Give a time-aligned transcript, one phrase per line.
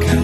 [0.00, 0.21] 가까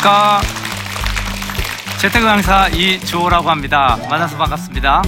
[0.00, 0.40] 안녕하십니까.
[2.00, 3.98] 재택 강사 이주호라고 합니다.
[4.08, 5.02] 만나서 반갑습니다.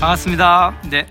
[0.00, 0.74] 반갑습니다.
[0.84, 1.06] 네.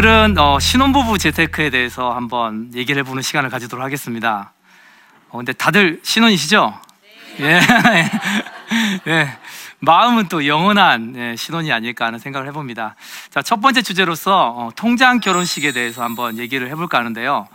[0.00, 4.54] 오늘은 어, 신혼부부 재테크에 대해서 한번 얘기를 해보는 시간을 가지도록 하겠습니다.
[5.28, 6.80] 어, 근데 다들 신혼이시죠?
[7.40, 7.60] 예.
[9.08, 9.38] 예.
[9.80, 12.96] 마음은 또 영원한 예, 신혼이 아닐까 하는 생각을 해봅니다.
[13.28, 17.46] 자, 첫 번째 주제로서 어, 통장 결혼식에 대해서 한번 얘기를 해볼까 하는데요.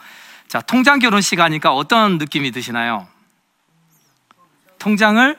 [0.48, 3.08] 자, 통장 결혼식 하니까 어떤 느낌이 드시나요?
[4.78, 5.36] 통장을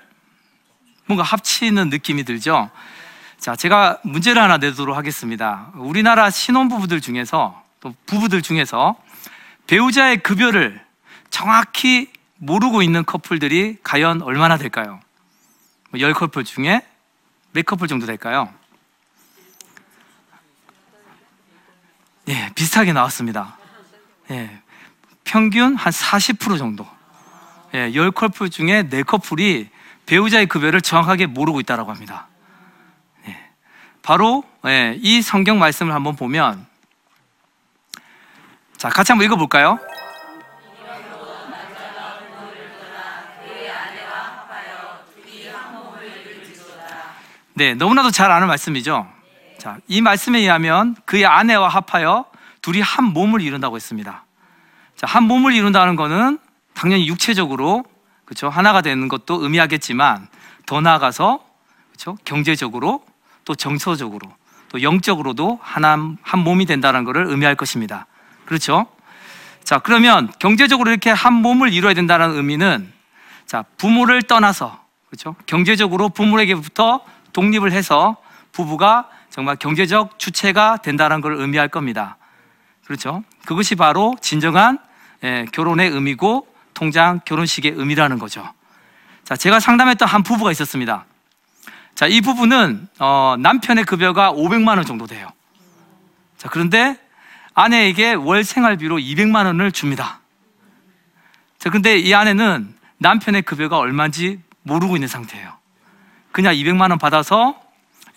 [1.06, 2.68] 뭔가 합치는 느낌이 들죠?
[3.38, 5.70] 자, 제가 문제를 하나 내도록 하겠습니다.
[5.74, 8.96] 우리나라 신혼부부들 중에서, 또 부부들 중에서
[9.66, 10.84] 배우자의 급여를
[11.30, 15.00] 정확히 모르고 있는 커플들이 과연 얼마나 될까요?
[15.90, 16.82] 뭐열 커플 중에
[17.52, 18.52] 몇 커플 정도 될까요?
[22.28, 23.56] 예, 비슷하게 나왔습니다.
[24.30, 24.60] 예,
[25.24, 26.86] 평균 한 40% 정도.
[27.74, 29.68] 예, 열 커플 중에 네 커플이
[30.06, 32.28] 배우자의 급여를 정확하게 모르고 있다고 합니다.
[34.06, 36.64] 바로 예, 이 성경 말씀을 한번 보면
[38.76, 39.80] 자 같이 한번 읽어 볼까요?
[47.54, 49.10] 네, 너무나도 잘 아는 말씀이죠.
[49.58, 52.26] 자, 이 말씀에 의하면 그의 아내와 합하여
[52.60, 54.24] 둘이 한 몸을 이룬다고 했습니다.
[54.94, 56.38] 자, 한 몸을 이룬다는 것은
[56.74, 57.82] 당연히 육체적으로
[58.24, 60.28] 그렇죠 하나가 되는 것도 의미하겠지만
[60.64, 61.44] 더 나아가서
[61.88, 63.02] 그렇죠 경제적으로
[63.46, 64.28] 또 정서적으로
[64.68, 68.06] 또 영적으로도 하나 한 몸이 된다는 것을 의미할 것입니다.
[68.44, 68.86] 그렇죠?
[69.64, 72.92] 자, 그러면 경제적으로 이렇게 한 몸을 이루어야 된다는 의미는
[73.46, 75.36] 자, 부모를 떠나서 그렇죠?
[75.46, 77.00] 경제적으로 부모에게부터
[77.32, 78.16] 독립을 해서
[78.52, 82.16] 부부가 정말 경제적 주체가 된다는 걸 의미할 겁니다.
[82.84, 83.22] 그렇죠?
[83.46, 84.78] 그것이 바로 진정한
[85.22, 88.52] 예, 결혼의 의미고 통장 결혼식의 의미라는 거죠.
[89.24, 91.04] 자, 제가 상담했던 한 부부가 있었습니다.
[91.96, 95.28] 자, 이 부부는 어, 남편의 급여가 500만 원 정도 돼요.
[96.36, 96.98] 자, 그런데
[97.54, 100.20] 아내에게 월 생활비로 200만 원을 줍니다.
[101.58, 105.56] 자, 근데 이 아내는 남편의 급여가 얼마인지 모르고 있는 상태예요.
[106.32, 107.58] 그냥 200만 원 받아서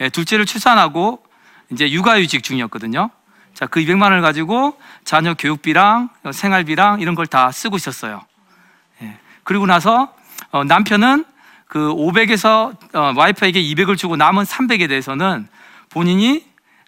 [0.01, 1.23] 예, 둘째를 출산하고
[1.71, 3.09] 이제 육아휴직 중이었거든요.
[3.53, 8.21] 자, 그 200만 원을 가지고 자녀 교육비랑 생활비랑 이런 걸 다 쓰고 있었어요.
[9.03, 10.13] 예, 그리고 나서
[10.51, 11.23] 어, 남편은
[11.69, 15.47] 그 500에서 어, 와이프에게 200을 주고 남은 300에 대해서는
[15.91, 16.43] 본인이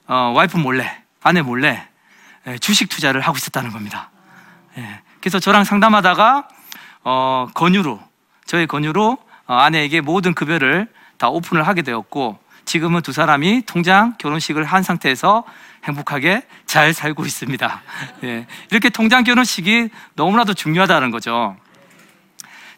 [0.08, 1.88] 어, 와이프 몰래, 아내 몰래
[2.48, 4.10] 예, 주식 투자를 하고 있었다는 겁니다.
[4.80, 6.48] 예, 그래서 저랑 상담하다가
[7.04, 8.02] 어, 권유로
[8.46, 10.88] 저의 권유로 어, 아내에게 모든 급여를
[11.20, 15.44] 다 오픈을 하게 되었고 지금은 두 사람이 통장 결혼식을 한 상태에서
[15.84, 17.82] 행복하게 잘 살고 있습니다.
[18.24, 21.56] 예, 이렇게 통장 결혼식이 너무나도 중요하다는 거죠.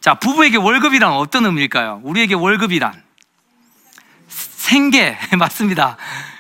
[0.04, 2.02] 자, 부부에게 월급이란 어떤 의미일까요?
[2.04, 3.02] 우리에게 월급이란
[4.28, 5.96] 생계 맞습니다.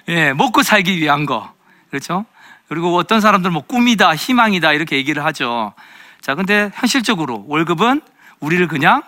[0.09, 1.53] 예, 먹고 살기 위한 거
[1.89, 2.25] 그렇죠?
[2.67, 5.73] 그리고 어떤 사람들은 뭐 꿈이다, 희망이다 이렇게 얘기를 하죠.
[6.19, 8.01] 자, 근데 현실적으로 월급은
[8.41, 9.01] 우리를 그냥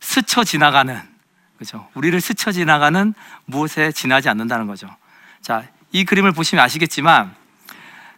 [0.00, 0.98] 스쳐 지나가는
[1.58, 1.86] 그렇죠?
[1.92, 3.12] 우리를 스쳐 지나가는
[3.44, 4.88] 무엇에 지나지 않는다는 거죠.
[5.42, 7.34] 자, 이 그림을 보시면 아시겠지만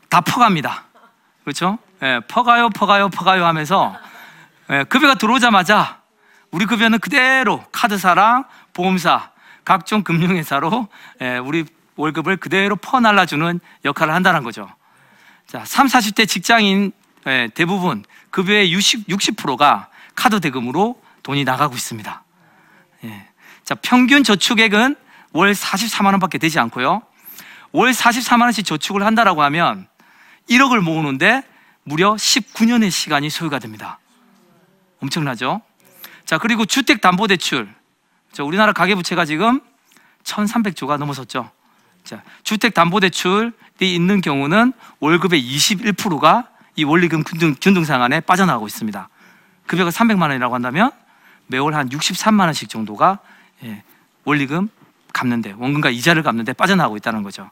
[0.09, 0.85] 다 퍼갑니다.
[1.43, 1.79] 그렇죠?
[2.05, 4.12] 예, 퍼가요, 퍼가요, 퍼가요 하면서 예,
[4.89, 6.03] 급여가 들어오자마자
[6.51, 8.45] 우리 급여는 그대로 카드사랑
[8.75, 9.31] 보험사
[9.65, 10.89] 각종 금융회사로
[11.21, 11.65] 예, 우리
[11.97, 14.71] 월급을 그대로 퍼날라주는 역할을 한다는 거죠.
[15.47, 16.93] 자, 3, 40대 직장인
[17.27, 22.23] 예, 대부분 급여의 60, 60%가 카드 대금으로 돈이 나가고 있습니다.
[23.05, 23.27] 예.
[23.65, 24.97] 자, 평균 저축액은
[25.33, 27.03] 월 44만 원밖에 되지 않고요.
[27.73, 29.87] 월 44만 원씩 저축을 한다라고 하면
[30.51, 31.43] 1억을 모으는데
[31.85, 33.99] 무려 19년의 시간이 소요가 됩니다.
[35.03, 35.61] 엄청나죠?
[36.25, 37.69] 자, 그리고 주택담보대출.
[38.33, 39.61] 자, 우리나라 가계부채가 지금
[40.25, 41.51] 1,300조가 넘어섰죠.
[42.05, 49.09] 자, 주택담보대출이 있는 경우는 월급의 21%가 이 원리금 균등, 균등상한에 빠져나가고 있습니다.
[49.67, 50.91] 급여가 300만 원이라고 한다면
[51.49, 53.19] 매월 한 63만 원씩 정도가
[53.65, 53.83] 예,
[54.25, 54.69] 원리금
[55.13, 57.51] 갚는데 원금과 이자를 갚는데 빠져나가고 있다는 거죠.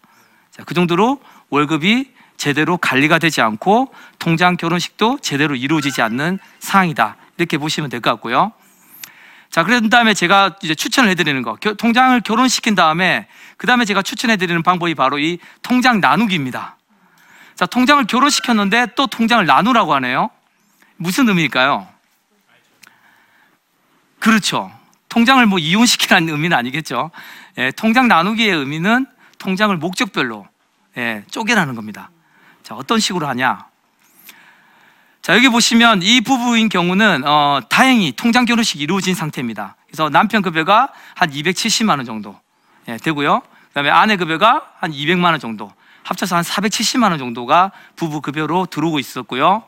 [0.51, 1.21] 자, 그 정도로
[1.51, 7.17] 월급이 제대로 관리가 되지 않고 통장 결혼식도 제대로 이루어지지 않는 상황이다.
[7.41, 8.53] 이렇게 보시면 될 것 같고요.
[9.51, 11.57] 자, 그런 다음에 제가 이제 추천을 해드리는 거.
[11.57, 13.27] 겨- 통장을 결혼시킨 다음에
[13.57, 16.77] 그 다음에 제가 추천해드리는 방법이 바로 이 통장 나누기입니다.
[17.57, 20.31] 자, 통장을 결혼시켰는데 또 통장을 나누라고 하네요.
[20.97, 21.89] 무슨 의미일까요?
[24.19, 24.71] 그렇죠.
[25.09, 27.11] 통장을 뭐 이혼시키라는 의미는 아니겠죠.
[27.59, 29.07] 예, 통장 나누기의 의미는
[29.39, 30.47] 통장을 목적별로
[30.97, 32.11] 예, 쪼개라는 겁니다.
[32.63, 33.67] 자, 어떤 식으로 하냐?
[35.23, 39.77] 자, 여기 보시면 이 부부인 경우는 어, 다행히 통장 결혼식이 이루어진 상태입니다.
[39.87, 42.41] 그래서 남편 급여가 한 270만 원 정도
[42.89, 43.43] 예, 되고요.
[43.69, 45.71] 그다음에 아내 급여가 한 200만 원 정도,
[46.05, 49.63] 합쳐서 한 470만 원 정도가 부부 급여로 들어오고 있었고요.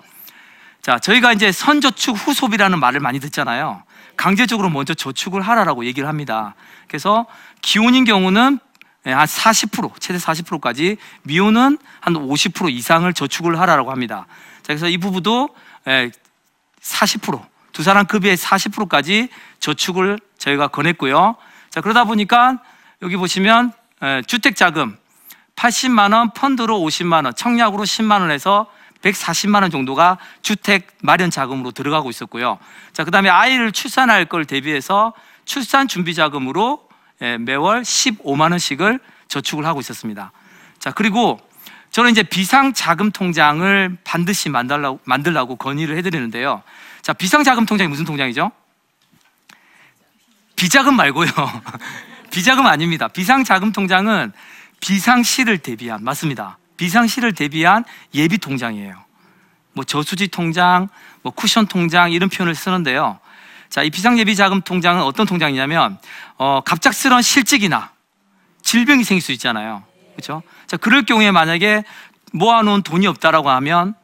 [0.81, 3.83] 자, 저희가 이제 선저축 후소비라는 말을 많이 듣잖아요.
[4.17, 6.55] 강제적으로 먼저 저축을 하라라고 얘기를 합니다.
[6.89, 7.27] 그래서
[7.61, 8.59] 기혼인 경우는
[9.07, 14.27] 예, 한 40%, 최대 40%까지, 미혼은 한 50% 이상을 저축을 하라라고 합니다.
[14.63, 15.51] 자, 그래서 이 부부도
[15.89, 16.11] 예,
[16.81, 17.43] 40%,
[17.73, 19.29] 두 사람 급여의 40%까지
[19.61, 21.37] 저축을 저희가 권했고요.
[21.71, 22.61] 자, 그러다 보니까
[23.03, 23.73] 여기 보시면
[24.03, 24.97] 예, 주택자금
[25.57, 28.67] 80만 원, 펀드로 50만 원, 청약으로 10만 원 에서
[29.03, 32.59] 140만 원 정도가 주택 마련 자금으로 들어가고 있었고요.
[32.93, 35.13] 자, 그다음에 아이를 출산할 걸 대비해서
[35.45, 36.89] 출산 준비 자금으로
[37.21, 40.33] 예, 매월 15만 원씩을 저축을 하고 있었습니다.
[40.79, 41.41] 자, 그리고
[41.93, 46.63] 저는 이제 비상 자금 통장을 반드시 만들라고 만들라고 건의를 해 드리는데요.
[47.03, 48.51] 자, 비상 자금 통장이 무슨 통장이죠?
[50.57, 51.29] 비자금 말고요.
[52.33, 53.09] 비자금 아닙니다.
[53.09, 54.33] 비상 자금 통장은
[54.81, 56.57] 비상시를 대비한 맞습니다.
[56.79, 57.85] 비상시를 대비한
[58.15, 58.95] 예비 통장이에요.
[59.75, 60.89] 뭐 저수지 통장,
[61.21, 63.21] 뭐 쿠션 통장 이런 표현을 쓰는데요.
[63.69, 65.99] 자, 이 비상 예비 자금 통장은 어떤 통장이냐면
[66.39, 67.91] 어, 갑작스러운 실직이나
[68.63, 69.85] 질병이 생길 수 있잖아요.
[70.15, 70.43] 그렇죠?
[70.67, 71.85] 자, 그럴 경우에 만약에
[72.33, 73.95] 모아놓은 돈이 없다라고 하면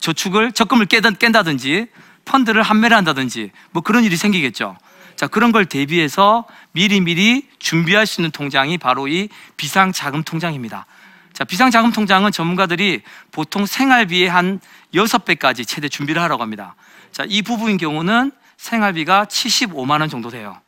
[0.00, 1.88] 저축을 적금을 깬다든지
[2.24, 4.76] 펀드를 판매를 한다든지 뭐 그런 일이 생기겠죠.
[5.14, 10.86] 자, 그런 걸 대비해서 미리미리 준비할 수 있는 통장이 바로 이 비상 자금 통장입니다.
[11.32, 14.60] 자, 비상 자금 통장은 전문가들이 보통 생활비의 한
[14.94, 16.74] 6배까지 최대 준비를 하라고 합니다.
[17.12, 20.60] 자, 이 부부인 경우는 생활비가 75만 원 정도 돼요.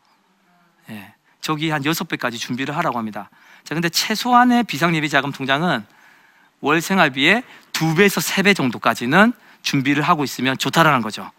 [0.90, 1.14] 예.
[1.40, 3.30] 저기 한 6배까지 준비를 하라고 합니다.
[3.68, 5.84] 자, 근데 최소한의 비상예비 자금 통장은
[6.62, 7.42] 월 생활비의
[7.74, 11.30] 2배에서 3배 정도까지는 준비를 하고 있으면 좋다라는 거죠.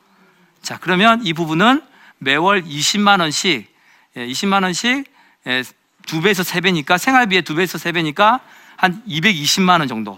[0.61, 1.81] 자, 그러면 이 부분은
[2.19, 3.67] 매월 20만 원씩,
[4.15, 5.11] 예, 20만 원씩
[5.47, 5.63] 예,
[6.03, 8.41] 2배에서 3배니까 생활비의 2배에서 3배니까
[8.75, 10.15] 한 220만 원 정도.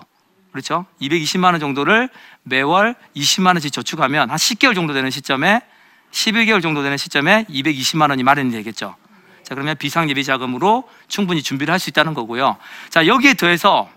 [0.52, 0.86] 그렇죠?
[1.00, 2.10] 220만 원 정도를
[2.44, 5.62] 매월 20만 원씩 저축하면 한 10개월 정도 되는 시점에
[6.12, 8.98] 11개월 정도 되는 시점에 220만 원이 마련이 되겠죠.
[9.44, 12.58] 자, 그러면 비상 예비 자금으로 충분히 준비를 할 수 있다는 거고요.
[12.90, 13.90] 자, 여기에 더해서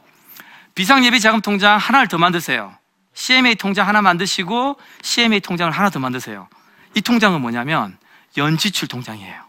[0.74, 2.74] 비상 예비 자금 통장 하나를 더 만드세요.
[3.14, 6.48] CMA 통장 하나 만드시고 CMA 통장을 하나 더 만드세요.
[6.94, 7.96] 이 통장은 뭐냐면
[8.36, 9.42] 연지출 통장이에요.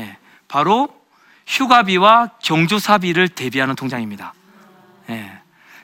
[0.00, 0.16] 예,
[0.48, 0.88] 바로
[1.46, 4.32] 휴가비와 경조사비를 대비하는 통장입니다.
[5.10, 5.32] 예.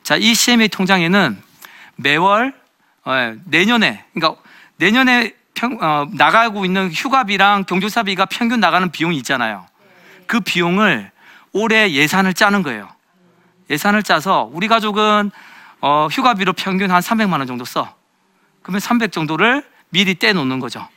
[0.03, 1.43] 자, 이 CMA 통장에는
[1.97, 2.55] 매월
[3.05, 4.41] 어, 내년에 그러니까
[4.77, 9.67] 내년에 평, 어, 나가고 있는 휴가비랑 경조사비가 평균 나가는 비용이 있잖아요.
[10.27, 11.11] 그 비용을
[11.53, 12.89] 올해 예산을 짜는 거예요.
[13.69, 15.31] 예산을 짜서 우리 가족은
[15.83, 17.95] 어, 휴가비로 평균 한 300만 원 정도 써.
[18.63, 20.89] 그러면 300 정도를 미리 떼놓는 거죠.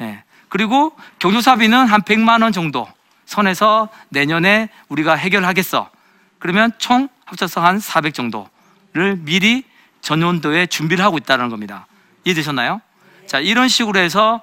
[0.00, 0.22] 예.
[0.48, 2.88] 그리고 경조사비는 한 100만 원 정도
[3.24, 5.90] 선에서 내년에 우리가 해결하겠어.
[6.38, 9.64] 그러면 총 합쳐서 한 400 정도를 미리
[10.00, 11.88] 전년도에 준비를 하고 있다는 겁니다.
[12.24, 12.80] 이해되셨나요?
[13.26, 14.40] 자, 이런 식으로 해서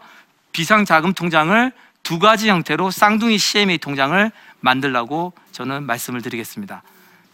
[0.51, 1.71] 비상자금 통장을
[2.03, 6.83] 두 가지 형태로 쌍둥이 CMA 통장을 만들라고 저는 말씀을 드리겠습니다.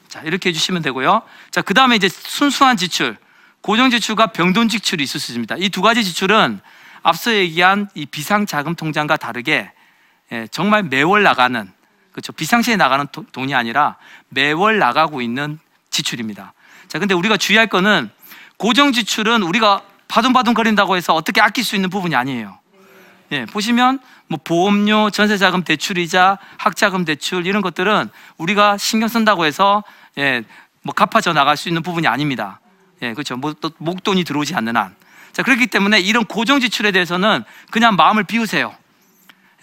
[0.07, 1.21] 자, 이렇게 해주시면 되고요.
[1.51, 3.17] 자, 그 다음에 이제 순수한 지출,
[3.61, 5.55] 고정 지출과 병돈 지출이 있을 수 있습니다.
[5.59, 6.59] 이 두 가지 지출은
[7.03, 9.71] 앞서 얘기한 이 비상자금 통장과 다르게
[10.31, 11.71] 예, 정말 매월 나가는
[12.11, 13.95] 그렇죠 비상시에 나가는 도- 돈이 아니라
[14.29, 16.53] 매월 나가고 있는 지출입니다.
[16.87, 18.09] 자, 근데 우리가 주의할 거는
[18.57, 22.59] 고정 지출은 우리가 바둥바둥 거린다고 해서 어떻게 아낄 수 있는 부분이 아니에요.
[23.31, 29.83] 예, 보시면 뭐 보험료, 전세자금 대출이자, 학자금 대출 이런 것들은 우리가 신경 쓴다고 해서
[30.17, 30.43] 예,
[30.81, 32.59] 뭐 갚아져 나갈 수 있는 부분이 아닙니다.
[33.01, 33.37] 예, 그렇죠.
[33.37, 34.95] 뭐 또 목돈이 들어오지 않는 한.
[35.31, 38.75] 자, 그렇기 때문에 이런 고정 지출에 대해서는 그냥 마음을 비우세요.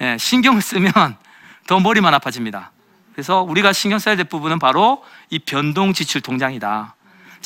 [0.01, 0.93] 예, 신경을 쓰면
[1.67, 2.71] 더 머리만 아파집니다.
[3.13, 6.96] 그래서 우리가 신경 써야 될 부분은 바로 이 변동 지출 통장이다.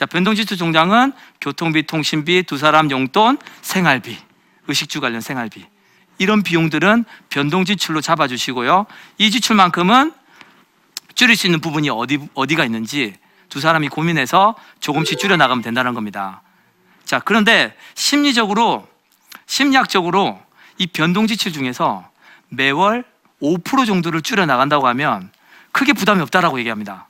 [0.00, 4.16] 자, 변동 지출 통장은 교통비, 통신비, 두 사람 용돈, 생활비,
[4.66, 5.66] 의식주 관련 생활비.
[6.16, 8.86] 이런 비용들은 변동 지출로 잡아 주시고요.
[9.18, 10.14] 이 지출만큼은
[11.14, 13.12] 줄일 수 있는 부분이 어디 어디가 있는지
[13.50, 16.40] 두 사람이 고민해서 조금씩 줄여 나가면 된다는 겁니다.
[17.04, 18.88] 자, 그런데 심리적으로
[19.44, 20.40] 심리학적으로
[20.78, 22.08] 이 변동 지출 중에서
[22.48, 23.04] 매월
[23.42, 25.30] 5% 정도를 줄여 나간다고 하면
[25.72, 27.06] 크게 부담이 없다라고 얘기합니다.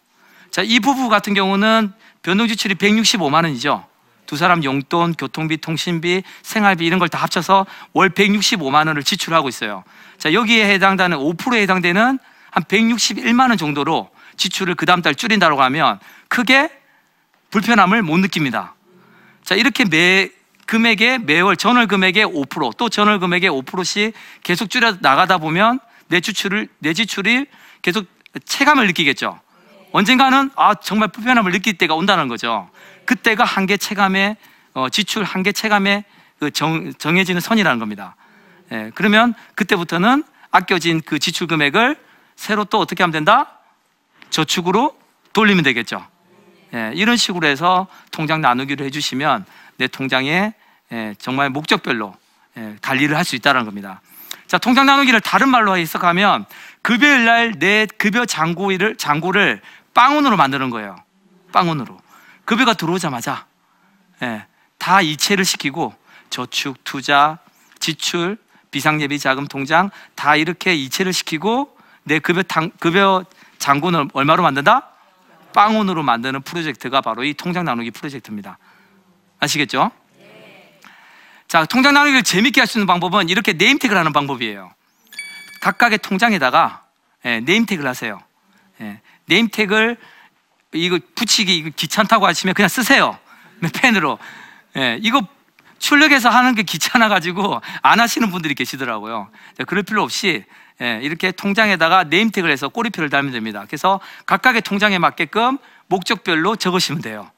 [0.50, 3.86] 자, 이 부부 같은 경우는 변동 지출이 165만 원이죠.
[4.26, 9.82] 두 사람 용돈, 교통비, 통신비, 생활비 이런 걸 다 합쳐서 월 165만 원을 지출하고 있어요.
[10.18, 12.18] 자, 여기에 해당되는 5%에 해당되는
[12.50, 15.98] 한 161만 원 정도로 지출을 그 다음 달 줄인다고 하면
[16.28, 16.70] 크게
[17.50, 18.74] 불편함을 못 느낍니다.
[19.42, 20.30] 자, 이렇게 매
[20.66, 24.12] 금액의 매월 전월 금액의 5%또 전월 금액의 5%씩
[24.44, 27.46] 계속 줄여 나가다 보면 내 지출을 내 지출이
[27.82, 28.06] 계속
[28.44, 29.40] 체감을 느끼겠죠.
[29.92, 32.68] 언젠가는 아 정말 불편함을 느낄 때가 온다는 거죠.
[33.06, 34.36] 그때가 한계 체감의
[34.74, 36.04] 어, 지출 한계 체감의
[36.38, 38.14] 그 정, 정해지는 선이라는 겁니다.
[38.72, 41.96] 예, 그러면 그때부터는 아껴진 그 지출 금액을
[42.36, 43.58] 새로 또 어떻게 하면 된다?
[44.30, 44.96] 저축으로
[45.32, 46.06] 돌리면 되겠죠.
[46.74, 49.44] 예, 이런 식으로 해서 통장 나누기를 해주시면
[49.76, 50.52] 내 통장에
[50.92, 52.14] 예, 정말 목적별로
[52.56, 54.00] 예, 관리를 할 수 있다는 겁니다.
[54.46, 56.44] 자, 통장 나누기를 다른 말로 해석하면
[56.82, 59.60] 급여일 날 내 급여 잔고를 잔고를
[59.94, 60.96] 빵원으로 만드는 거예요.
[61.52, 62.00] 빵원으로.
[62.44, 63.46] 급여가 들어오자마자
[64.22, 64.46] 예,
[64.78, 65.94] 다 이체를 시키고
[66.30, 67.38] 저축, 투자,
[67.78, 68.36] 지출,
[68.70, 73.24] 비상예비 자금 통장 다 이렇게 이체를 시키고 내 급여 당, 급여
[73.58, 74.88] 잔고는 얼마로 만든다?
[75.52, 78.58] 빵원으로 만드는 프로젝트가 바로 이 통장 나누기 프로젝트입니다.
[79.40, 79.90] 아시겠죠?
[81.48, 84.72] 자, 통장 나누기를 재밌게 할 수 있는 방법은 이렇게 네임택을 하는 방법이에요.
[85.62, 86.84] 각각의 통장에다가
[87.24, 88.20] 예, 네임택을 하세요.
[88.80, 89.96] 예, 네임택을
[90.72, 93.18] 이거 붙이기 이거 귀찮다고 하시면 그냥 쓰세요.
[93.74, 94.18] 펜으로.
[94.76, 95.22] 예, 이거
[95.78, 99.30] 출력해서 하는 게 귀찮아 가지고 안 하시는 분들이 계시더라고요.
[99.56, 100.44] 자, 그럴 필요 없이
[100.82, 103.64] 예, 이렇게 통장에다가 네임택을 해서 꼬리표를 달면 됩니다.
[103.66, 107.30] 그래서 각각의 통장에 맞게끔 목적별로 적으시면 돼요.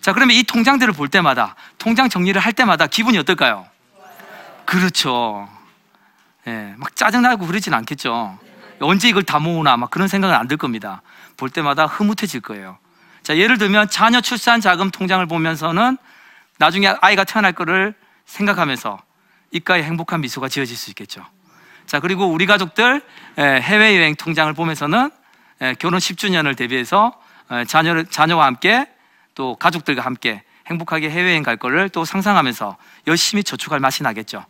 [0.00, 3.66] 자, 그러면 이 통장들을 볼 때마다 통장 정리를 할 때마다 기분이 어떨까요?
[4.66, 5.48] 그렇죠.
[6.46, 8.38] 예, 막 짜증나고 그러진 않겠죠.
[8.84, 11.02] 언제 이걸 다 모으나 막 그런 생각은 안 들 겁니다.
[11.36, 12.78] 볼 때마다 흐뭇해질 거예요.
[13.22, 15.96] 자, 예를 들면 자녀 출산 자금 통장을 보면서는
[16.58, 17.94] 나중에 아이가 태어날 거를
[18.26, 19.00] 생각하면서
[19.50, 21.24] 입가에 행복한 미소가 지어질 수 있겠죠.
[21.86, 23.02] 자, 그리고 우리 가족들
[23.38, 25.10] 예, 해외여행 통장을 보면서는
[25.62, 27.12] 예, 결혼 10주년을 대비해서
[27.52, 28.86] 예, 자녀를, 자녀와 함께
[29.34, 32.76] 또 가족들과 함께 행복하게 해외여행 갈 거를 또 상상하면서
[33.06, 34.44] 열심히 저축할 맛이 나겠죠.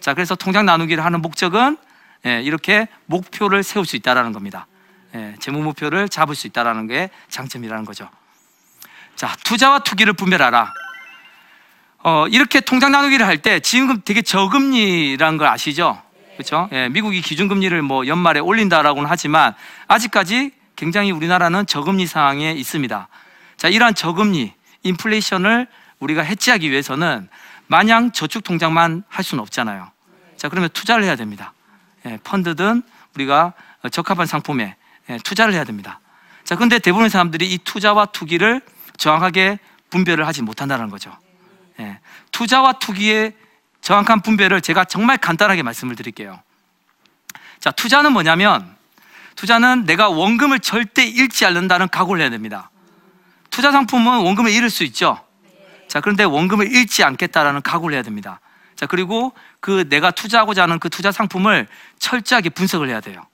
[0.00, 1.76] 자, 그래서 통장 나누기를 하는 목적은
[2.26, 4.66] 예, 이렇게 목표를 세울 수 있다라는 겁니다.
[5.14, 8.08] 예, 재무 목표를 잡을 수 있다라는 게 장점이라는 거죠.
[9.14, 10.72] 자, 투자와 투기를 분별하라.
[12.02, 16.02] 어, 이렇게 통장 나누기를 할 때 지금 되게 저금리라는 걸 아시죠?
[16.34, 16.68] 그렇죠?
[16.72, 19.54] 예, 미국이 기준금리를 뭐 연말에 올린다라고는 하지만
[19.86, 23.08] 아직까지 굉장히 우리나라는 저금리 상황에 있습니다.
[23.56, 24.52] 자, 이러한 저금리,
[24.82, 25.68] 인플레이션을
[26.00, 27.28] 우리가 해치하기 위해서는
[27.68, 29.90] 마냥 저축 통장만 할 수는 없잖아요.
[30.36, 31.52] 자, 그러면 투자를 해야 됩니다.
[32.06, 32.82] 예, 펀드든
[33.14, 33.54] 우리가
[33.90, 34.76] 적합한 상품에
[35.10, 36.00] 예, 투자를 해야 됩니다.
[36.44, 38.60] 자, 근데 대부분의 사람들이 이 투자와 투기를
[38.96, 39.58] 정확하게
[39.90, 41.16] 분별을 하지 못한다는 거죠.
[41.80, 41.98] 예,
[42.32, 43.34] 투자와 투기의
[43.80, 46.40] 정확한 분별을 제가 정말 간단하게 말씀을 드릴게요.
[47.60, 48.74] 자, 투자는 뭐냐면
[49.36, 52.70] 투자는 내가 원금을 절대 잃지 않는다는 각오를 해야 됩니다.
[53.50, 55.20] 투자 상품은 원금을 잃을 수 있죠.
[55.88, 58.40] 자, 그런데 원금을 잃지 않겠다라는 각오를 해야 됩니다.
[58.84, 61.66] 자, 그리고 그 내가 투자하고자 하는 그 투자 상품을
[61.98, 63.26] 철저하게 분석을 해야 돼요.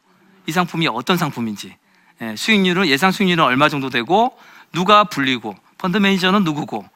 [0.46, 1.76] 이 상품이 어떤 상품인지,
[2.22, 4.38] 예, 수익률은 예상 수익률은 얼마 정도 되고
[4.72, 6.88] 누가 불리고 펀드 매니저는 누구고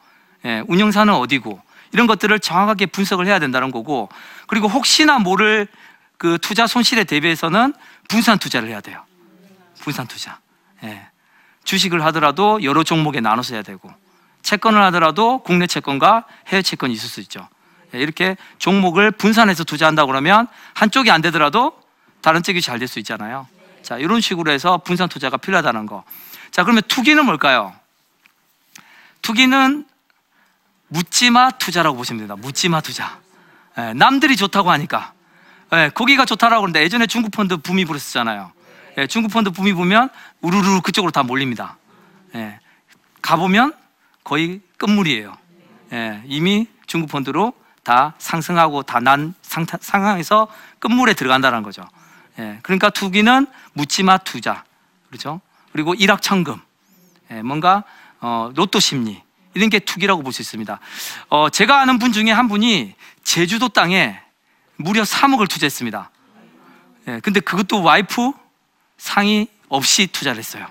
[0.45, 4.07] 예, 운영사는 어디고 이런 것들을 정확하게 분석을 해야 된다는 거고
[4.47, 5.67] 그리고 혹시나 모를
[6.17, 7.73] 그 투자 손실에 대비해서는
[8.07, 9.03] 분산 투자를 해야 돼요.
[9.81, 10.39] 분산 투자.
[10.83, 11.07] 예.
[11.65, 13.91] 주식을 하더라도 여러 종목에 나눠서 해야 되고
[14.43, 17.49] 채권을 하더라도 국내 채권과 해외 채권이 있을 수 있죠.
[17.95, 21.79] 예, 이렇게 종목을 분산해서 투자한다 그러면 한쪽이 안 되더라도
[22.21, 23.47] 다른 쪽이 잘 될 수 있잖아요.
[23.81, 26.03] 자, 이런 식으로 해서 분산 투자가 필요하다는 거.
[26.51, 27.73] 자, 그러면 투기는 뭘까요?
[29.21, 29.85] 투기는
[30.87, 32.35] 묻지마 투자라고 보시면 됩니다.
[32.35, 33.19] 묻지마 투자.
[33.77, 35.13] 예, 남들이 좋다고 하니까.
[35.73, 38.51] 예, 거기가 좋다라고 그러는데 예전에 중국 펀드 붐이 불었었잖아요.
[38.97, 40.09] 예, 중국 펀드 붐이 보면
[40.41, 41.77] 우르르 그쪽으로 다 몰립니다.
[42.35, 42.59] 예,
[43.21, 43.73] 가보면
[44.23, 45.35] 거의 끝물이에요.
[45.93, 47.53] 예, 이미 중국 펀드로
[47.85, 49.33] 다 상승하고 다난
[49.79, 50.47] 상황에서
[50.79, 51.87] 끝물에 들어간다는 거죠.
[52.39, 54.65] 예, 그러니까 투기는 묻지마 투자.
[55.07, 55.39] 그렇죠?
[55.71, 56.59] 그리고 일확천금.
[57.31, 57.83] 예, 뭔가
[58.19, 59.23] 어, 로또 심리.
[59.53, 60.79] 이런 게 투기라고 볼 수 있습니다.
[61.29, 64.19] 어, 제가 아는 분 중에 한 분이 제주도 땅에
[64.77, 66.09] 무려 3억을 투자했습니다.
[67.07, 68.31] 예, 근데 그것도 와이프
[68.97, 70.67] 상의 없이 투자를 했어요.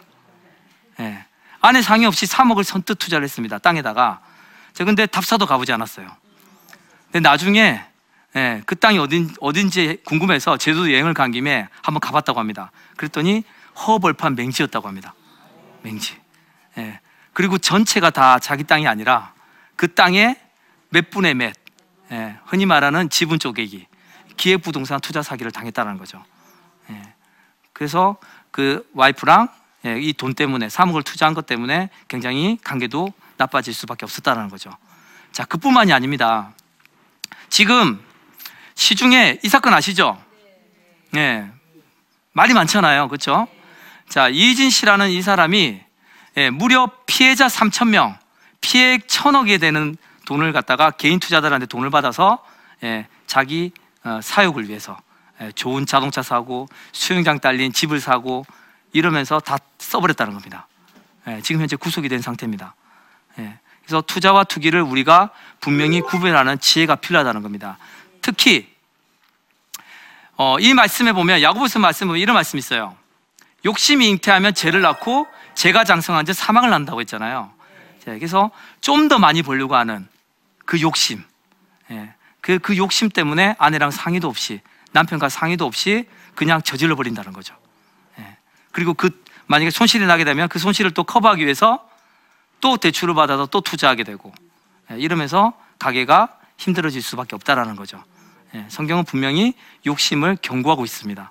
[0.98, 1.24] 예,
[1.60, 3.58] 아내 상의 없이 3억을 선뜻 투자를 했습니다.
[3.58, 4.20] 땅에다가.
[4.72, 6.08] 제가 근데 답사도 가보지 않았어요.
[7.14, 7.80] 근데 나중에
[8.34, 12.72] 예, 그 땅이 어딘, 어딘지 궁금해서 제주도 여행을 간 김에 한번 가봤다고 합니다.
[12.96, 13.44] 그랬더니
[13.86, 15.14] 허벌판 맹지였다고 합니다.
[15.82, 16.16] 맹지.
[16.78, 16.98] 예.
[17.32, 19.32] 그리고 전체가 다 자기 땅이 아니라
[19.76, 20.36] 그 땅에
[20.88, 21.54] 몇 분의 몇,
[22.10, 22.36] 예.
[22.46, 23.86] 흔히 말하는 지분 쪼개기,
[24.36, 26.20] 기획부동산 투자 사기를 당했다는 거죠.
[26.90, 27.00] 예.
[27.72, 28.16] 그래서
[28.50, 29.50] 그 와이프랑
[29.86, 34.76] 예, 이돈 때문에 3억을 투자한 것 때문에 굉장히 관계도 나빠질 수밖에 없었다는 거죠.
[35.30, 36.52] 자, 그뿐만이 아닙니다.
[37.54, 38.04] 지금
[38.74, 40.20] 시중에 이 사건 아시죠?
[41.14, 41.48] 예.
[42.32, 43.06] 말이 많잖아요.
[43.06, 43.46] 그렇죠?
[44.08, 45.80] 자, 이진 씨라는 이 사람이
[46.36, 48.18] 예, 무려 피해자 3천 명,
[48.60, 49.96] 피해액 천억에 되는
[50.26, 52.44] 돈을 갖다가 개인 투자자들한테 돈을 받아서
[52.82, 53.70] 예, 자기
[54.02, 54.98] 어, 사육을 위해서
[55.40, 58.44] 예, 좋은 자동차 사고 수영장 딸린 집을 사고
[58.92, 60.66] 이러면서 다 써버렸다는 겁니다.
[61.28, 62.74] 예, 지금 현재 구속이 된 상태입니다.
[63.38, 67.78] 예, 그래서 투자와 투기를 우리가 분명히 구별하는 지혜가 필요하다는 겁니다.
[68.22, 68.72] 특히
[70.36, 72.96] 어, 이 말씀에 보면 야고보서 말씀에 보면 이런 말씀이 있어요.
[73.64, 77.52] 욕심이 잉태하면 죄를 낳고 죄가 장성한 지 사망을 낳는다고 했잖아요.
[78.08, 80.06] 예, 그래서 좀 더 많이 벌려고 하는
[80.66, 81.22] 그 욕심,
[81.90, 84.60] 예, 그, 그 욕심 때문에 아내랑 상의도 없이
[84.92, 87.56] 남편과 상의도 없이 그냥 저질러 버린다는 거죠.
[88.18, 88.36] 예,
[88.72, 91.88] 그리고 그 만약에 손실이 나게 되면 그 손실을 또 커버하기 위해서
[92.64, 94.32] 또 대출을 받아서 또 투자하게 되고
[94.90, 98.02] 예, 이러면서 가게가 힘들어질 수밖에 없다라는 거죠.
[98.54, 99.52] 예, 성경은 분명히
[99.84, 101.30] 욕심을 경고하고 있습니다.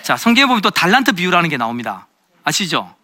[0.00, 2.06] 자, 성경에 보면 또 달란트 비유라는 게 나옵니다.
[2.42, 2.94] 아시죠?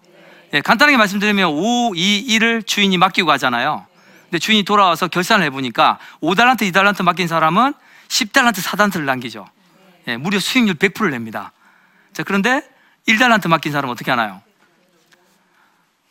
[0.54, 3.84] 예, 간단하게 말씀드리면 5, 2, 1을 주인이 맡기고 가잖아요.
[4.22, 7.74] 근데 주인이 돌아와서 결산을 해보니까 5달란트, 2달란트 맡긴 사람은
[8.08, 9.46] 10달란트, 4달란트를 남기죠.
[10.08, 11.52] 예, 무려 수익률 100%를 냅니다.
[12.14, 12.66] 자, 그런데
[13.06, 14.40] 1달란트 맡긴 사람은 어떻게 하나요?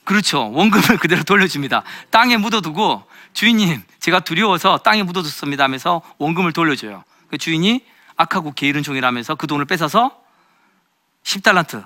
[0.04, 0.52] 그렇죠.
[0.52, 1.84] 원금을 그대로 돌려줍니다.
[2.10, 7.04] 땅에 묻어두고 주인님, 제가 두려워서 땅에 묻어뒀습니다 하면서 원금을 돌려줘요.
[7.30, 7.84] 그 주인이
[8.16, 10.12] 악하고 게으른 종이라면서 그 돈을 뺏어서
[11.24, 11.86] 10달란트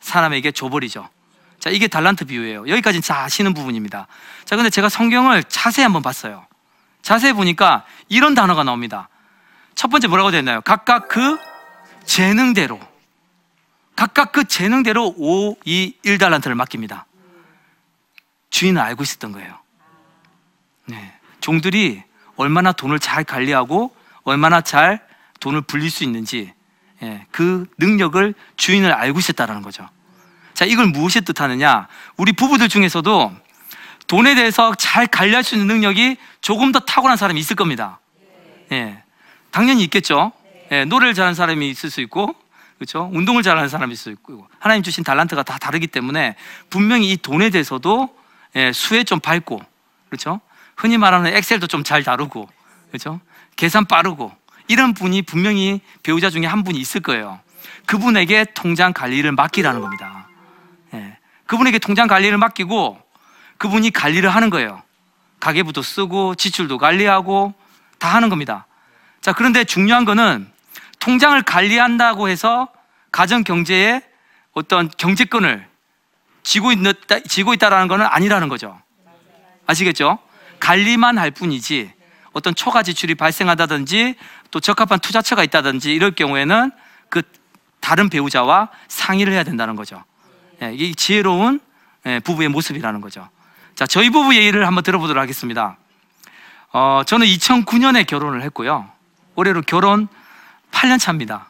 [0.00, 1.08] 사람에게 줘버리죠.
[1.58, 2.68] 자, 이게 달란트 비유예요.
[2.68, 4.06] 여기까지는 다 아시는 부분입니다.
[4.44, 6.46] 자, 근데 제가 성경을 자세히 한번 봤어요.
[7.02, 9.08] 자세히 보니까 이런 단어가 나옵니다.
[9.74, 10.60] 첫 번째 뭐라고 되어 있나요?
[10.62, 11.38] 각각 그
[12.04, 12.80] 재능대로.
[13.94, 17.05] 각각 그 재능대로 5, 2, 1달란트를 맡깁니다.
[18.56, 19.58] 주인은 알고 있었던 거예요.
[20.86, 21.12] 네.
[21.40, 22.02] 종들이
[22.36, 25.06] 얼마나 돈을 잘 관리하고 얼마나 잘
[25.40, 26.54] 돈을 불릴 수 있는지
[27.02, 29.86] 예, 그 능력을 주인을 알고 있었다는 거죠.
[30.54, 31.86] 자, 이걸 무엇이 뜻하느냐?
[32.16, 33.36] 우리 부부들 중에서도
[34.06, 38.00] 돈에 대해서 잘 관리할 수 있는 능력이 조금 더 탁월한 사람이 있을 겁니다.
[38.72, 39.02] 예,
[39.50, 40.32] 당연히 있겠죠.
[40.72, 42.34] 예, 노래를 잘하는 사람이 있을 수 있고,
[42.78, 43.10] 그렇죠?
[43.12, 46.36] 운동을 잘하는 사람이 있을 수 있고, 하나님 주신 달란트가 다 다르기 때문에
[46.70, 48.16] 분명히 이 돈에 대해서도
[48.56, 49.60] 예, 수에 좀 밝고,
[50.08, 50.40] 그렇죠?
[50.76, 52.48] 흔히 말하는 엑셀도 좀 잘 다루고,
[52.88, 53.20] 그렇죠?
[53.54, 54.32] 계산 빠르고,
[54.68, 57.38] 이런 분이 분명히 배우자 중에 한 분이 있을 거예요.
[57.86, 60.26] 그분에게 통장 관리를 맡기라는 겁니다.
[60.94, 61.16] 예.
[61.46, 63.00] 그분에게 통장 관리를 맡기고
[63.58, 64.82] 그분이 관리를 하는 거예요.
[65.38, 67.54] 가계부도 쓰고 지출도 관리하고
[67.98, 68.66] 다 하는 겁니다.
[69.20, 70.50] 자, 그런데 중요한 거는
[70.98, 72.68] 통장을 관리한다고 해서
[73.12, 74.02] 가정 경제에
[74.52, 75.68] 어떤 경제권을
[76.46, 78.80] 쥐고 있다, 쥐고 있다라는 것은 아니라는 거죠.
[79.66, 80.20] 아시겠죠?
[80.60, 81.92] 관리만 할 뿐이지
[82.32, 84.14] 어떤 초과 지출이 발생하다든지
[84.52, 86.70] 또 적합한 투자처가 있다든지 이럴 경우에는
[87.08, 87.22] 그
[87.80, 90.04] 다른 배우자와 상의를 해야 된다는 거죠.
[90.62, 91.58] 예, 이게 지혜로운
[92.06, 93.28] 예, 부부의 모습이라는 거죠.
[93.74, 95.76] 자, 저희 부부 얘기를 한번 들어보도록 하겠습니다.
[96.72, 98.88] 어, 저는 2009년에 결혼을 했고요.
[99.34, 100.06] 올해로 결혼
[100.70, 101.48] 8년 차입니다.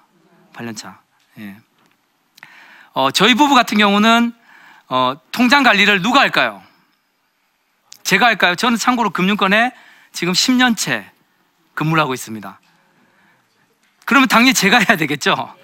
[0.54, 1.00] 8년 차.
[1.38, 1.56] 예.
[2.94, 4.32] 어, 저희 부부 같은 경우는
[4.88, 6.62] 어, 통장 관리를 누가 할까요?
[8.04, 8.54] 제가 할까요?
[8.54, 9.72] 저는 참고로 금융권에
[10.12, 11.04] 지금 10년째
[11.74, 12.60] 근무를 하고 있습니다.
[14.04, 15.54] 그러면 당연히 제가 해야 되겠죠?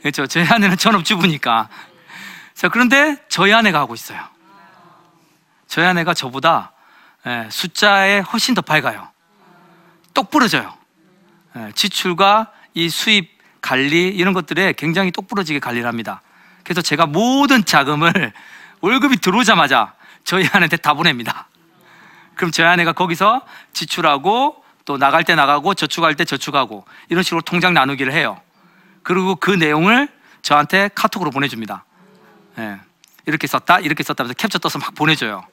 [0.00, 0.26] 그렇죠.
[0.26, 1.68] 저희 아내는 전업주부니까.
[2.54, 4.18] 자, 그런데 저희 아내가 하고 있어요.
[5.66, 6.72] 저희 아내가 저보다
[7.26, 9.08] 예, 숫자에 훨씬 더 밝아요.
[10.14, 10.74] 똑 부러져요.
[11.56, 16.22] 예, 지출과 이 수입 관리 이런 것들에 굉장히 똑부러지게 관리를 합니다.
[16.64, 18.32] 그래서 제가 모든 자금을
[18.80, 21.48] 월급이 들어오자마자 저희 아내한테 다 보냅니다.
[22.34, 27.74] 그럼 저희 아내가 거기서 지출하고 또 나갈 때 나가고 저축할 때 저축하고 이런 식으로 통장
[27.74, 28.40] 나누기를 해요.
[29.02, 30.08] 그리고 그 내용을
[30.42, 31.84] 저한테 카톡으로 보내줍니다.
[32.58, 32.80] 예,
[33.26, 35.46] 이렇게 썼다, 이렇게 썼다 하면서 캡처 떠서 막 보내줘요.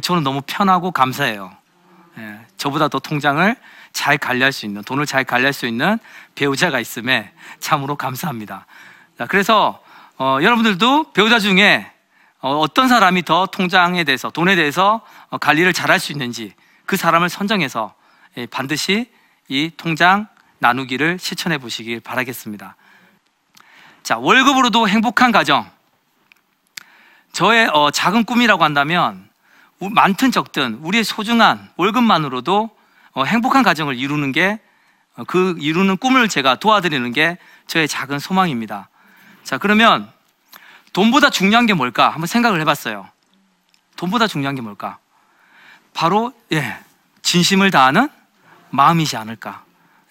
[0.00, 1.54] 저는 너무 편하고 감사해요.
[2.18, 3.54] 예, 저보다 더 통장을
[3.92, 5.98] 잘 관리할 수 있는, 돈을 잘 관리할 수 있는
[6.34, 8.66] 배우자가 있음에 참으로 감사합니다.
[9.18, 9.82] 자, 그래서
[10.18, 11.91] 어, 여러분들도 배우자 중에
[12.42, 15.00] 어, 떤 사람이 더 통장에 대해서, 돈에 대해서
[15.30, 16.52] 어, 관리를 잘할 수 있는지
[16.84, 17.94] 그 사람을 선정해서
[18.36, 19.10] 예, 반드시
[19.48, 20.28] 이 통장
[20.58, 22.76] 나누기를 실천해 보시길 바라겠습니다.
[24.02, 25.70] 자, 월급으로도 행복한 가정.
[27.32, 29.28] 저의 어, 작은 꿈이라고 한다면
[29.78, 32.70] 우- 많든 적든 우리의 소중한 월급만으로도
[33.14, 34.60] 어, 행복한 가정을 이루는 게
[35.26, 38.88] 그 이루는 꿈을 제가 도와드리는 게 저의 작은 소망입니다.
[39.44, 40.10] 자, 그러면
[40.92, 42.10] 돈보다 중요한 게 뭘까?
[42.10, 43.08] 한번 생각을 해봤어요.
[43.96, 44.98] 돈보다 중요한 게 뭘까?
[45.94, 46.78] 바로 예,
[47.22, 48.08] 진심을 다하는
[48.70, 49.64] 마음이지 않을까?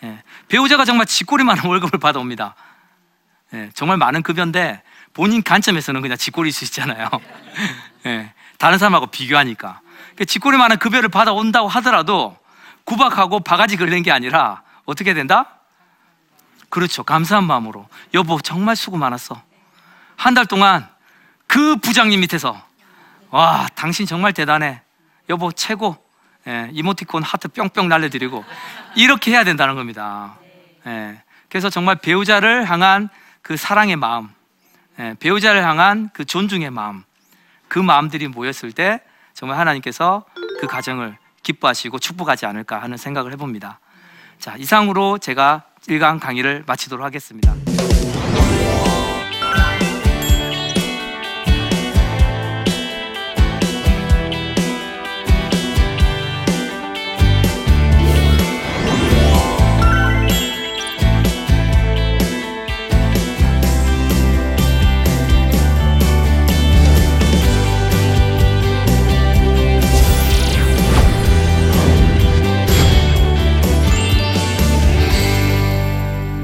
[0.03, 2.55] 예, 배우자가 정말 쥐꼬리 많은 월급을 받아옵니다.
[3.53, 4.81] 예, 정말 많은 급여인데
[5.13, 7.09] 본인 관점에서는 그냥 쥐꼬리일 수 있잖아요.
[8.07, 9.81] 예, 다른 사람하고 비교하니까.
[10.15, 12.37] 그 쥐꼬리 많은 급여를 받아온다고 하더라도
[12.83, 15.57] 구박하고 바가지 걸리는 게 아니라 어떻게 된다?
[16.69, 17.03] 그렇죠.
[17.03, 17.87] 감사한 마음으로.
[18.13, 19.41] 여보, 정말 수고 많았어.
[20.21, 20.87] 한 달 동안
[21.47, 22.61] 그 부장님 밑에서
[23.31, 24.81] 와, 당신 정말 대단해.
[25.29, 25.97] 여보, 최고.
[26.47, 28.43] 예, 이모티콘 하트 뿅뿅 날려드리고
[28.95, 30.37] 이렇게 해야 된다는 겁니다.
[30.85, 33.09] 예, 그래서 정말 배우자를 향한
[33.41, 34.29] 그 사랑의 마음,
[34.99, 37.03] 예, 배우자를 향한 그 존중의 마음,
[37.67, 39.01] 그 마음들이 모였을 때
[39.33, 40.25] 정말 하나님께서
[40.59, 43.79] 그 가정을 기뻐하시고 축복하지 않을까 하는 생각을 해봅니다.
[44.39, 47.55] 자, 이상으로 제가 1강 강의를 마치도록 하겠습니다.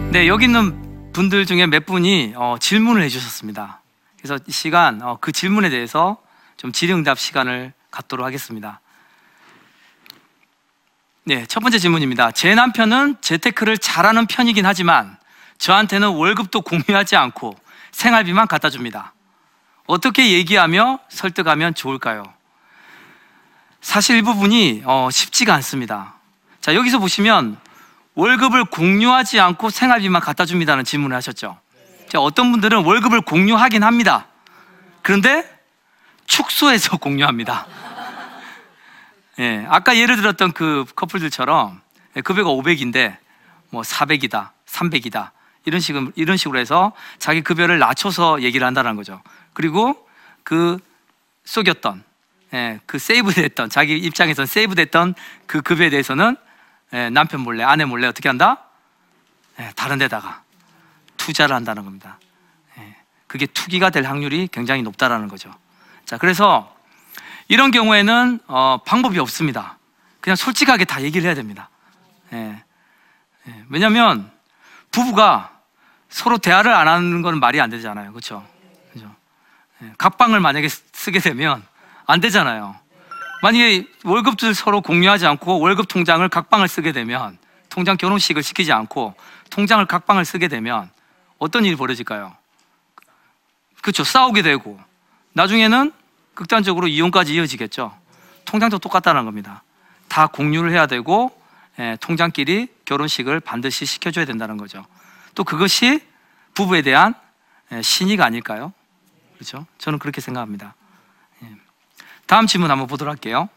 [0.09, 3.81] 네, 여기 있는 분들 중에 몇 분이 어, 질문을 해주셨습니다.
[4.17, 6.17] 그래서 이 시간 어, 그 질문에 대해서
[6.55, 8.79] 좀 질의응답 시간을 갖도록 하겠습니다.
[11.25, 12.31] 네, 첫 번째 질문입니다.
[12.31, 15.17] 제 남편은 재테크를 잘하는 편이긴 하지만
[15.57, 17.57] 저한테는 월급도 공유하지 않고
[17.91, 19.13] 생활비만 갖다 줍니다.
[19.87, 22.23] 어떻게 얘기하며 설득하면 좋을까요?
[23.81, 26.15] 사실 이 부분이 어, 쉽지가 않습니다.
[26.61, 27.57] 자, 여기서 보시면
[28.17, 31.59] 월급을 공유하지 않고 생활비만 갖다 줍니다는 질문을 하셨죠.
[32.09, 34.25] 자, 어떤 분들은 월급을 공유하긴 합니다.
[35.03, 35.47] 그런데
[36.25, 37.67] 축소해서 공유합니다.
[39.39, 41.79] 예, 아까 예를 들었던 그 커플들처럼
[42.15, 43.17] 예, 급여가 500인데
[43.69, 45.29] 뭐 400이다, 300이다
[45.65, 49.21] 이런 식으로 이런 식으로 해서 자기 급여를 낮춰서 얘기를 한다는 거죠.
[49.53, 50.07] 그리고
[50.41, 50.79] 그
[51.45, 52.03] 속였던
[52.55, 55.13] 예, 그 세이브됐던 자기 입장에서 세이브됐던
[55.45, 56.35] 그 급여에 대해서는
[56.93, 58.63] 예, 남편 몰래 아내 몰래 어떻게 한다?
[59.59, 60.43] 예, 다른 데다가
[61.17, 62.17] 투자를 한다는 겁니다.
[62.77, 62.95] 예,
[63.27, 65.53] 그게 투기가 될 확률이 굉장히 높다라는 거죠.
[66.05, 66.73] 자, 그래서
[67.47, 69.77] 이런 경우에는 어, 방법이 없습니다.
[70.21, 71.69] 그냥 솔직하게 다 얘기를 해야 됩니다.
[72.33, 72.63] 예,
[73.47, 74.31] 예, 왜냐하면
[74.91, 75.51] 부부가
[76.09, 78.47] 서로 대화를 안 하는 건 말이 안 되잖아요, 그렇죠?
[78.93, 79.13] 그죠?
[79.83, 81.65] 예, 각방을 만약에 쓰- 쓰게 되면
[82.05, 82.75] 안 되잖아요.
[83.41, 87.37] 만약에 월급들 서로 공유하지 않고 월급 통장을 각방을 쓰게 되면
[87.69, 89.15] 통장 결혼식을 시키지 않고
[89.49, 90.89] 통장을 각방을 쓰게 되면
[91.37, 92.35] 어떤 일이 벌어질까요?
[93.81, 94.03] 그렇죠.
[94.03, 94.79] 싸우게 되고
[95.33, 95.91] 나중에는
[96.33, 97.95] 극단적으로 이혼까지 이어지겠죠.
[98.45, 99.63] 통장도 똑같다는 겁니다.
[100.07, 101.31] 다 공유를 해야 되고
[101.79, 104.83] 예, 통장끼리 결혼식을 반드시 시켜줘야 된다는 거죠.
[105.35, 106.01] 또 그것이
[106.55, 107.13] 부부에 대한
[107.71, 108.73] 예, 신의가 아닐까요?
[109.35, 109.67] 그렇죠?
[109.77, 110.73] 저는 그렇게 생각합니다.
[112.27, 112.33] 예.
[112.37, 113.49] 다음 질문 한번 보도록 할게요.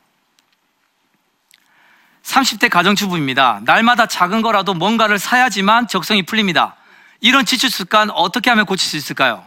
[2.23, 3.63] 30대 가정주부입니다.
[3.65, 6.77] 날마다 작은 거라도 뭔가를 사야지만 적성이 풀립니다.
[7.21, 9.45] 이런 지출 습관 어떻게 하면 고칠 수 있을까요?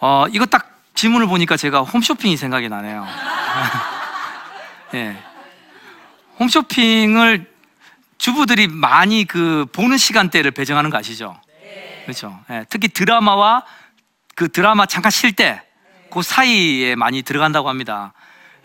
[0.00, 3.06] 어, 이거 딱 질문을 보니까 제가 홈쇼핑이 생각이 나네요.
[4.94, 5.16] 예.
[6.38, 7.50] 홈쇼핑을
[8.18, 11.40] 주부들이 많이 그 보는 시간대를 배정하는 거 아시죠?
[12.04, 12.38] 그렇죠.
[12.50, 13.64] 예, 특히 드라마와
[14.34, 15.62] 그 드라마 잠깐 쉴 때
[16.10, 18.12] 그 사이에 많이 들어간다고 합니다.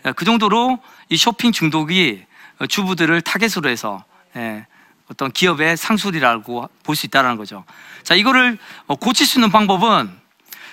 [0.06, 0.78] 예, 그 정도로
[1.08, 2.24] 이 쇼핑 중독이
[2.68, 4.04] 주부들을 타겟으로 해서
[4.36, 4.66] 예,
[5.10, 7.64] 어떤 기업의 상술이라고 볼 수 있다는 거죠.
[8.02, 10.10] 자, 이거를 어, 고칠 수 있는 방법은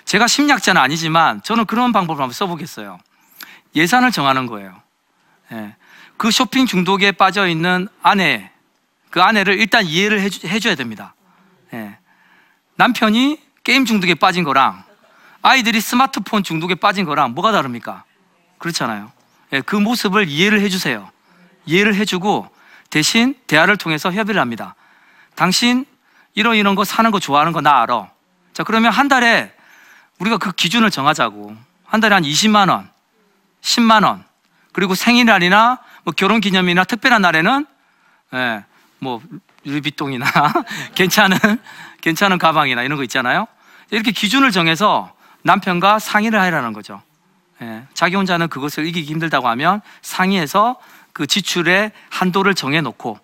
[0.05, 2.99] 제가 심리학자는 아니지만 저는 그런 방법을 한번 써보겠어요.
[3.75, 4.81] 예산을 정하는 거예요.
[5.51, 5.75] 예,
[6.17, 8.51] 그 쇼핑 중독에 빠져 있는 아내,
[9.09, 11.13] 그 아내를 일단 이해를 해줘야 됩니다.
[11.73, 11.97] 예.
[12.75, 14.83] 남편이 게임 중독에 빠진 거랑
[15.43, 18.05] 아이들이 스마트폰 중독에 빠진 거랑 뭐가 다릅니까?
[18.57, 19.11] 그렇잖아요.
[19.51, 21.09] 예, 그 모습을 이해를 해주세요.
[21.65, 22.49] 이해를 해주고
[22.89, 24.73] 대신 대화를 통해서 협의를 합니다.
[25.35, 25.85] 당신
[26.33, 28.07] 이런 이런 거 사는 거 좋아하는 거 나 알아.
[28.53, 29.53] 자 그러면 한 달에
[30.19, 31.55] 우리가 그 기준을 정하자고.
[31.85, 32.89] 한 달에 한 20만 원,
[33.61, 34.23] 10만 원.
[34.71, 37.65] 그리고 생일날이나 뭐 결혼 기념이나 특별한 날에는
[38.33, 38.63] 예,
[38.99, 39.21] 뭐
[39.65, 40.25] 루이비통이나
[40.95, 41.37] 괜찮은
[42.01, 43.45] 괜찮은 가방이나 이런 거 있잖아요.
[43.91, 47.01] 이렇게 기준을 정해서 남편과 상의를 하라는 거죠.
[47.61, 50.79] 예, 자기 혼자는 그것을 이기기 힘들다고 하면 상의해서
[51.13, 53.19] 그 지출의 한도를 정해놓고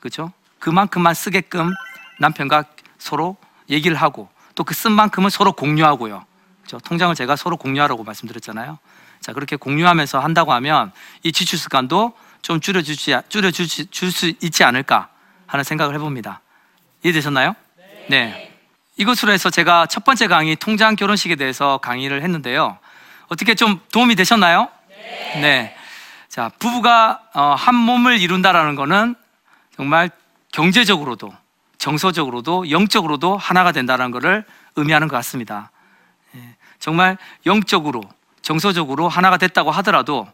[0.00, 0.32] 그렇죠?
[0.58, 1.70] 그만큼만 쓰게끔
[2.18, 2.64] 남편과
[2.98, 3.36] 서로
[3.68, 6.24] 얘기를 하고 또 그 쓴 만큼은 서로 공유하고요.
[6.62, 6.78] 그렇죠?
[6.78, 8.78] 통장을 제가 서로 공유하라고 말씀드렸잖아요.
[9.20, 15.08] 자 그렇게 공유하면서 한다고 하면 이 지출 습관도 좀 줄여주지 줄여줄 수 있지 않을까
[15.46, 16.40] 하는 생각을 해봅니다.
[17.02, 17.54] 이해되셨나요?
[18.08, 18.53] 네.
[18.96, 22.78] 이것으로 해서 제가 첫 번째 강의 통장 결혼식에 대해서 강의를 했는데요.
[23.28, 24.68] 어떻게 좀 도움이 되셨나요?
[25.40, 25.74] 네.
[26.28, 29.14] 자, 부부가 어, 한 몸을 이룬다라는 것은
[29.76, 30.10] 정말
[30.52, 31.32] 경제적으로도
[31.78, 34.44] 정서적으로도 영적으로도 하나가 된다는 것을
[34.76, 35.70] 의미하는 것 같습니다.
[36.36, 38.02] 예, 정말 영적으로
[38.42, 40.28] 정서적으로 하나가 됐다고 하더라도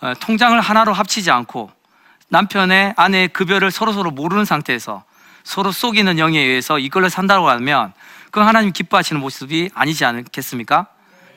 [0.00, 1.70] 어, 통장을 하나로 합치지 않고
[2.28, 5.04] 남편의 아내의 급여를 서로 서로 모르는 상태에서
[5.44, 7.92] 서로 속이는 영에 의해서 이걸로 산다고 하면
[8.26, 10.86] 그건 하나님 기뻐하시는 모습이 아니지 않겠습니까?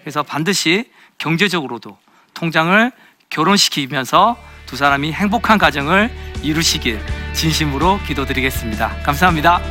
[0.01, 1.97] 그래서 반드시 경제적으로도
[2.33, 2.91] 통장을
[3.29, 6.11] 결혼시키면서 두 사람이 행복한 가정을
[6.41, 6.99] 이루시길
[7.33, 9.03] 진심으로 기도드리겠습니다.
[9.03, 9.61] 감사합니다.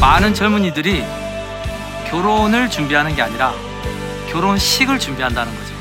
[0.00, 1.02] 많은 젊은이들이
[2.10, 3.52] 결혼을 준비하는 게 아니라
[4.30, 5.73] 결혼식을 준비한다는 거죠.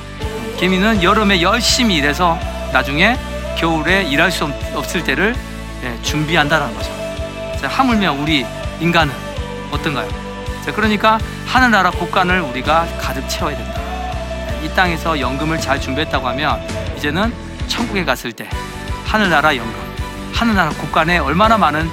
[0.58, 2.40] 개미는 여름에 열심히 일해서
[2.72, 3.18] 나중에
[3.58, 5.36] 겨울에 일할 수 없- 없을 때를
[5.84, 6.90] 예, 준비한다는 거죠.
[7.60, 8.46] 자, 하물며 우리
[8.80, 9.14] 인간은
[9.72, 10.08] 어떤가요?
[10.66, 13.82] 자, 그러니까 하늘나라 곳간을 우리가 가득 채워야 된다.
[14.64, 16.66] 이 땅에서 연금을 잘 준비했다고 하면
[16.98, 17.34] 이제는
[17.68, 18.48] 천국에 갔을 때
[19.06, 19.74] 하늘나라 연금,
[20.34, 21.90] 하늘나라 곳간에 얼마나 많은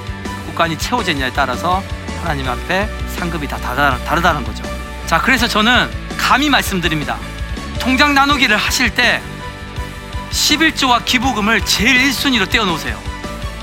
[0.47, 1.83] 곳간이 채워졌냐에 따라서
[2.21, 4.63] 하나님 앞에 상급이 다 다르다, 다르다는 거죠.
[5.05, 7.17] 자, 그래서 저는 감히 말씀드립니다.
[7.81, 9.19] 통장 나누기를 하실 때
[10.29, 12.95] 11조와 기부금을 제일 1순위로 떼어놓으세요.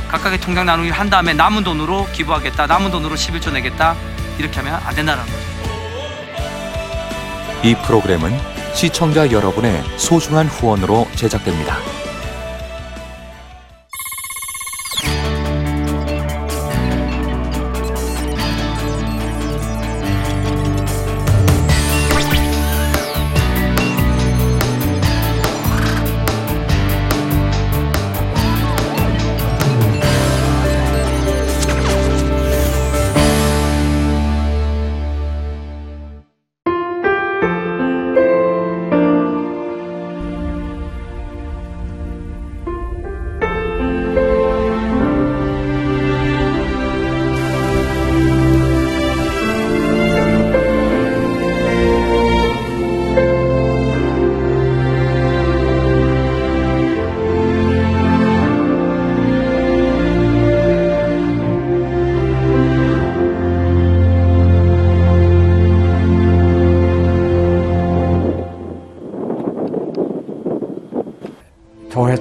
[0.09, 3.95] 각각의 통장 나누기를 한 다음에 남은 돈으로 기부하겠다, 남은 돈으로 11조 내겠다
[4.39, 5.39] 이렇게 하면 안 된다는 거죠.
[7.63, 8.37] 이 프로그램은
[8.75, 11.77] 시청자 여러분의 소중한 후원으로 제작됩니다.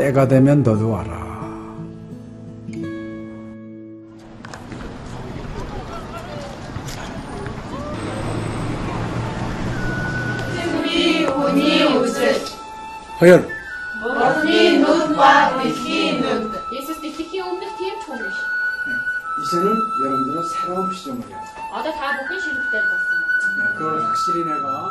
[0.00, 1.28] 때가 되면 너도 와라.
[13.20, 13.46] 허연.
[14.02, 16.50] 머니 눈과 비키 눈.
[16.50, 16.78] 네,
[19.42, 21.38] 이제는 여러분들은 새로운 시점을 해야
[21.74, 23.74] 아, 다 먹기 싫을 때 봤어.
[23.76, 24.90] 그걸 확실히 내가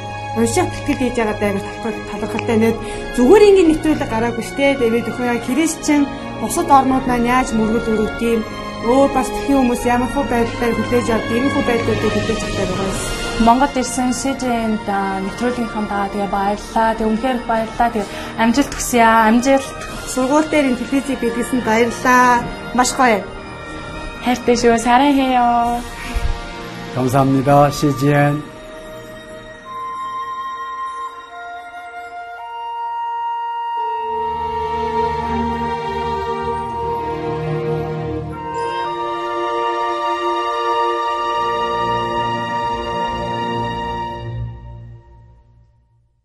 [0.36, 2.76] уншаад тэтгэл хийж байгаа даа талхал талархалтай нэт
[3.16, 6.02] зүгээр ингээд нэвтрүүлэг гараагүй штэ тэгээд өхөө яг христчэн
[6.40, 8.40] бусад орнууд маань яаж мөргөл өрөвт юм
[8.86, 12.88] өөр бас тхэн хүмүүс ямар хөө байдлаар хүлээж авд ийм хөө байдлуудыг хүлээж авдаг байгаа
[12.90, 12.98] юм.
[13.46, 14.88] Монгол ирсэн СЖН-д
[15.24, 16.96] нэвтрүүлгийнхаа даа тэгээ баярлаа.
[16.96, 17.88] Тэг үнхээр их баярлаа.
[17.92, 18.04] Тэг
[18.40, 19.28] амжилт хүсье аа.
[19.28, 19.68] Амжилт.
[20.12, 22.44] Сургууль дээр ин телевизийг бидлсэн баярлаа.
[22.78, 23.20] Маш гоё.
[24.24, 24.78] хайртай шүү.
[24.78, 25.80] 사랑해요.
[26.94, 27.70] 감사합니다.
[27.70, 28.49] CGN.